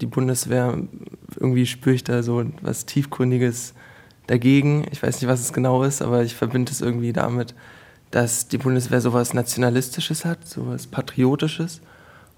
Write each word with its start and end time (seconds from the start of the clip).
Die 0.00 0.06
Bundeswehr, 0.06 0.78
irgendwie 1.36 1.66
spüre 1.66 1.94
ich 1.94 2.04
da 2.04 2.22
so 2.22 2.44
was 2.62 2.86
Tiefgründiges 2.86 3.74
dagegen. 4.26 4.86
Ich 4.92 5.02
weiß 5.02 5.20
nicht, 5.20 5.28
was 5.28 5.40
es 5.40 5.52
genau 5.52 5.82
ist, 5.82 6.02
aber 6.02 6.22
ich 6.22 6.34
verbinde 6.34 6.70
es 6.70 6.80
irgendwie 6.80 7.12
damit, 7.12 7.54
dass 8.10 8.48
die 8.48 8.58
Bundeswehr 8.58 9.00
sowas 9.00 9.34
Nationalistisches 9.34 10.24
hat, 10.24 10.46
sowas 10.46 10.86
Patriotisches. 10.86 11.80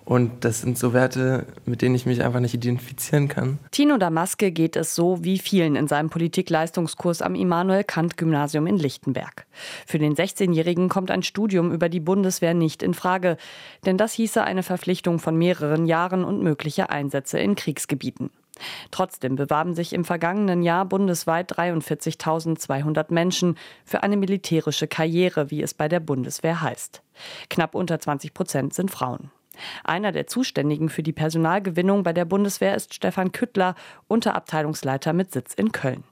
Und 0.05 0.45
das 0.45 0.61
sind 0.61 0.77
so 0.79 0.93
Werte, 0.93 1.47
mit 1.67 1.83
denen 1.83 1.95
ich 1.95 2.07
mich 2.07 2.23
einfach 2.23 2.41
nicht 2.41 2.55
identifizieren 2.55 3.29
kann. 3.29 3.59
Tino 3.71 3.97
Damaske 3.97 4.51
geht 4.51 4.77
es 4.77 4.95
so 4.95 5.23
wie 5.23 5.39
vielen 5.39 5.77
in 5.77 5.89
seinem 5.89 6.11
Politikleistungskurs 6.11 7.23
am 7.23 7.35
Immanuel 7.35 7.85
Kant 7.85 8.17
Gymnasium 8.17 8.67
in 8.67 8.77
Lichtenberg. 8.77 9.47
Für 9.87 9.99
den 9.99 10.15
16-Jährigen 10.15 10.89
kommt 10.89 11.11
ein 11.11 11.23
Studium 11.23 11.73
über 11.73 11.89
die 11.89 12.01
Bundeswehr 12.01 12.55
nicht 12.55 12.83
in 12.83 12.95
Frage, 12.95 13.37
denn 13.87 13.97
das 13.97 14.13
hieße 14.13 14.43
eine 14.43 14.63
Verpflichtung 14.63 15.19
von 15.19 15.37
mehreren 15.37 15.87
Jahren 15.87 16.25
und 16.25 16.43
mögliche 16.43 16.91
Einsätze 16.91 17.39
in 17.39 17.55
Kriegsgebieten. 17.55 18.31
Trotzdem 18.91 19.37
bewarben 19.37 19.75
sich 19.75 19.93
im 19.93 20.05
vergangenen 20.05 20.63
Jahr 20.63 20.85
bundesweit 20.85 21.57
43.200 21.57 23.07
Menschen 23.13 23.57
für 23.85 24.03
eine 24.03 24.17
militärische 24.17 24.87
Karriere, 24.87 25.51
wie 25.51 25.63
es 25.63 25.75
bei 25.75 25.89
der 25.89 26.01
Bundeswehr 26.01 26.61
heißt. 26.61 27.03
Knapp 27.49 27.75
unter 27.75 27.99
20 27.99 28.35
Prozent 28.35 28.75
sind 28.75 28.91
Frauen. 28.91 29.31
Einer 29.85 30.13
der 30.13 30.27
Zuständigen 30.27 30.89
für 30.89 31.03
die 31.03 31.13
Personalgewinnung 31.13 32.03
bei 32.03 32.13
der 32.13 32.25
Bundeswehr 32.25 32.75
ist 32.75 32.95
Stefan 32.95 33.33
Küttler, 33.33 33.75
Unterabteilungsleiter 34.09 35.13
mit 35.13 35.33
Sitz 35.33 35.55
in 35.55 35.73
Köln. 35.73 36.05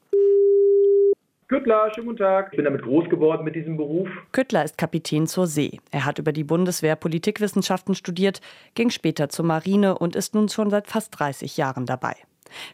Küttler, 1.48 1.90
schönen 1.94 2.08
guten 2.08 2.18
Tag. 2.18 2.48
Ich 2.52 2.56
bin 2.56 2.66
damit 2.66 2.82
groß 2.82 3.08
geworden 3.08 3.42
mit 3.42 3.54
diesem 3.54 3.78
Beruf. 3.78 4.06
Küttler 4.32 4.64
ist 4.64 4.76
Kapitän 4.76 5.26
zur 5.26 5.46
See. 5.46 5.80
Er 5.90 6.04
hat 6.04 6.18
über 6.18 6.32
die 6.32 6.44
Bundeswehr 6.44 6.94
Politikwissenschaften 6.94 7.94
studiert, 7.94 8.42
ging 8.74 8.90
später 8.90 9.30
zur 9.30 9.46
Marine 9.46 9.96
und 9.96 10.14
ist 10.14 10.34
nun 10.34 10.50
schon 10.50 10.68
seit 10.68 10.88
fast 10.88 11.18
30 11.18 11.56
Jahren 11.56 11.86
dabei. 11.86 12.16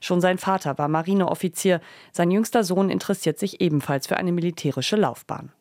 Schon 0.01 0.21
sein 0.21 0.39
Vater 0.39 0.77
war 0.77 0.89
Marineoffizier, 0.89 1.81
sein 2.11 2.33
jüngster 2.33 2.65
Sohn 2.65 2.91
interessiert 2.91 3.39
sich 3.39 3.61
ebenfalls 3.61 4.09
für 4.09 4.17
eine 4.17 4.33
militärische 4.33 4.97
Laufbahn. 4.97 5.53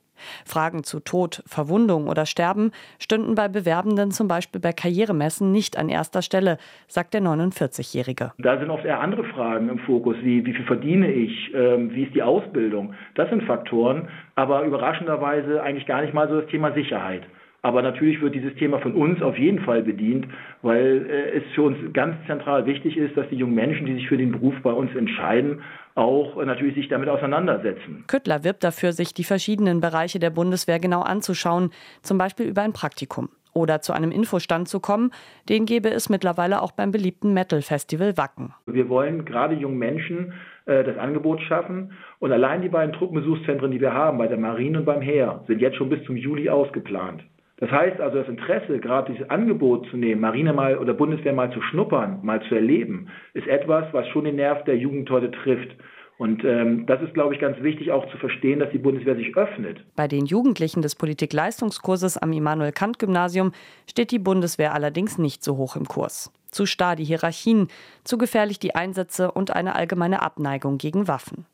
Fragen 0.46 0.84
zu 0.84 1.00
Tod, 1.00 1.44
Verwundung 1.46 2.08
oder 2.08 2.26
Sterben 2.26 2.72
stünden 3.00 3.36
bei 3.36 3.48
Bewerbenden 3.48 4.12
zum 4.12 4.28
Beispiel 4.28 4.62
bei 4.62 4.72
Karrieremessen 4.72 5.52
nicht 5.52 5.78
an 5.78 5.90
erster 5.90 6.22
Stelle, 6.22 6.58
sagt 6.88 7.14
der 7.14 7.22
49-Jährige. 7.22 8.32
Da 8.38 8.60
sind 8.60 8.70
oft 8.70 8.86
eher 8.86 9.00
andere 9.00 9.24
Fragen 9.26 9.70
im 9.70 9.80
Fokus, 9.80 10.16
wie 10.22 10.46
wie 10.46 10.54
viel 10.54 10.66
verdiene 10.66 11.12
ich, 11.12 11.54
ähm, 11.54 11.94
wie 11.94 12.04
ist 12.04 12.16
die 12.16 12.24
Ausbildung. 12.24 12.94
Das 13.16 13.30
sind 13.30 13.44
Faktoren, 13.44 14.10
aber 14.36 14.64
überraschenderweise 14.64 15.62
eigentlich 15.62 15.86
gar 15.86 16.02
nicht 16.02 16.14
mal 16.14 16.28
so 16.28 16.42
das 16.42 16.50
Thema 16.50 16.72
Sicherheit. 16.74 17.24
Aber 17.64 17.82
natürlich 17.82 18.22
wird 18.22 18.36
dieses 18.36 18.54
Thema 18.56 18.80
von 18.80 18.94
uns 18.94 19.22
auf 19.22 19.40
jeden 19.40 19.60
Fall 19.60 19.84
bedient, 19.84 20.28
weil 20.62 21.06
äh, 21.10 21.38
es 21.38 21.44
für 21.56 21.62
uns 21.62 21.78
ganz 21.94 22.16
zentral 22.28 22.66
wichtig 22.66 22.98
ist, 22.98 23.16
dass 23.16 23.28
die 23.30 23.38
jungen 23.38 23.56
Menschen, 23.56 23.86
die 23.86 23.94
sich 23.94 24.10
für 24.10 24.18
den 24.18 24.34
Beruf 24.34 24.54
bei 24.62 24.72
uns 24.72 24.94
entscheiden, 24.96 25.62
auch 25.96 26.38
äh, 26.38 26.46
natürlich 26.46 26.76
sich 26.76 26.90
damit 26.90 27.08
auseinandersetzen. 27.08 28.04
Küttler 28.08 28.44
wirbt 28.44 28.66
dafür, 28.66 28.92
sich 28.92 29.14
die 29.14 29.24
verschiedenen 29.24 29.80
Bereiche 29.80 30.20
der 30.20 30.30
Bundeswehr 30.30 30.78
genau 30.78 31.04
anzuschauen, 31.04 31.72
zum 32.02 32.18
Beispiel 32.18 32.48
über 32.48 32.64
ein 32.64 32.74
Praktikum 32.74 33.30
oder 33.54 33.80
zu 33.80 33.94
einem 33.94 34.12
Infostand 34.12 34.68
zu 34.68 34.82
kommen, 34.82 35.12
den 35.48 35.66
gäbe 35.66 35.90
es 35.90 36.10
mittlerweile 36.10 36.62
auch 36.62 36.72
beim 36.72 36.92
beliebten 36.92 37.34
Metal-Festival 37.34 38.18
Wacken. 38.18 38.54
Wir 38.66 38.90
wollen 38.90 39.24
gerade 39.24 39.56
jungen 39.56 39.78
Menschen 39.78 40.34
äh, 40.66 40.84
das 40.84 40.98
Angebot 40.98 41.42
schaffen 41.44 41.94
und 42.20 42.34
allein 42.34 42.62
die 42.62 42.70
beiden 42.70 42.94
Truppenbesuchszentren, 42.94 43.72
die 43.72 43.80
wir 43.80 43.94
haben, 43.94 44.18
bei 44.18 44.28
der 44.28 44.38
Marine 44.38 44.80
und 44.80 44.86
beim 44.86 45.02
Heer, 45.02 45.46
sind 45.48 45.62
jetzt 45.62 45.78
schon 45.78 45.90
bis 45.90 46.04
zum 46.04 46.18
Juli 46.18 46.50
ausgeplant. 46.50 47.24
Das 47.64 47.72
heißt 47.72 48.02
also, 48.02 48.18
das 48.18 48.28
Interesse, 48.28 48.78
gerade 48.80 49.14
dieses 49.14 49.30
Angebot 49.30 49.88
zu 49.90 49.96
nehmen, 49.96 50.20
Marine 50.20 50.52
mal 50.52 50.78
oder 50.78 50.94
Bundeswehr 50.94 51.32
mal 51.32 51.50
zu 51.54 51.62
schnuppern, 51.62 52.20
mal 52.22 52.42
zu 52.50 52.56
erleben, 52.56 53.08
ist 53.34 53.48
etwas, 53.48 53.86
was 53.94 54.06
schon 54.10 54.26
den 54.26 54.36
Nerv 54.36 54.66
der 54.66 54.76
Jugend 54.76 55.10
heute 55.10 55.32
trifft. 55.32 55.74
Und 56.18 56.44
ähm, 56.44 56.86
das 56.88 57.02
ist, 57.02 57.14
glaube 57.14 57.34
ich, 57.34 57.40
ganz 57.40 57.58
wichtig 57.64 57.94
auch 57.94 58.06
zu 58.12 58.18
verstehen, 58.18 58.60
dass 58.60 58.70
die 58.72 58.80
Bundeswehr 58.80 59.16
sich 59.16 59.38
öffnet. 59.38 59.82
Bei 59.96 60.10
den 60.10 60.26
Jugendlichen 60.26 60.82
des 60.82 60.96
Politikleistungskurses 60.96 62.18
am 62.18 62.34
Immanuel 62.34 62.74
Kant 62.74 63.00
Gymnasium 63.00 63.54
steht 63.90 64.12
die 64.12 64.20
Bundeswehr 64.20 64.74
allerdings 64.74 65.18
nicht 65.18 65.42
so 65.42 65.56
hoch 65.56 65.78
im 65.78 65.88
Kurs. 65.88 66.34
Zu 66.52 66.66
starr 66.66 66.98
die 66.98 67.06
Hierarchien, 67.06 67.70
zu 68.04 68.18
gefährlich 68.18 68.60
die 68.60 68.76
Einsätze 68.76 69.32
und 69.32 69.56
eine 69.56 69.76
allgemeine 69.76 70.22
Abneigung 70.22 70.80
gegen 70.80 71.08
Waffen. 71.08 71.46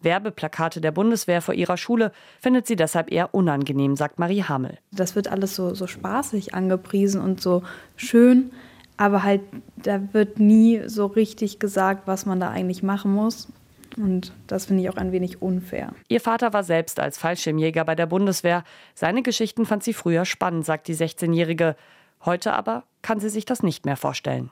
Werbeplakate 0.00 0.80
der 0.80 0.92
Bundeswehr 0.92 1.42
vor 1.42 1.54
ihrer 1.54 1.76
Schule 1.76 2.12
findet 2.40 2.66
sie 2.66 2.76
deshalb 2.76 3.10
eher 3.10 3.34
unangenehm, 3.34 3.96
sagt 3.96 4.18
Marie 4.18 4.44
Hamel. 4.44 4.78
Das 4.92 5.16
wird 5.16 5.28
alles 5.28 5.54
so, 5.54 5.74
so 5.74 5.86
spaßig 5.86 6.54
angepriesen 6.54 7.20
und 7.20 7.40
so 7.40 7.62
schön, 7.96 8.50
aber 8.96 9.22
halt, 9.22 9.42
da 9.76 10.00
wird 10.12 10.38
nie 10.38 10.82
so 10.86 11.06
richtig 11.06 11.58
gesagt, 11.58 12.06
was 12.06 12.26
man 12.26 12.40
da 12.40 12.50
eigentlich 12.50 12.82
machen 12.82 13.12
muss. 13.12 13.48
Und 13.96 14.32
das 14.46 14.66
finde 14.66 14.82
ich 14.82 14.88
auch 14.88 14.96
ein 14.96 15.12
wenig 15.12 15.42
unfair. 15.42 15.92
Ihr 16.08 16.20
Vater 16.20 16.52
war 16.52 16.62
selbst 16.62 16.98
als 16.98 17.18
Fallschirmjäger 17.18 17.84
bei 17.84 17.94
der 17.94 18.06
Bundeswehr. 18.06 18.64
Seine 18.94 19.22
Geschichten 19.22 19.66
fand 19.66 19.82
sie 19.82 19.92
früher 19.92 20.24
spannend, 20.24 20.64
sagt 20.64 20.88
die 20.88 20.96
16-Jährige. 20.96 21.76
Heute 22.24 22.52
aber 22.52 22.84
kann 23.02 23.20
sie 23.20 23.28
sich 23.28 23.44
das 23.44 23.62
nicht 23.62 23.84
mehr 23.84 23.96
vorstellen. 23.96 24.50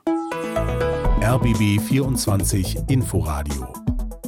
RBB 1.23 1.79
24 1.79 2.89
Inforadio 2.89 3.90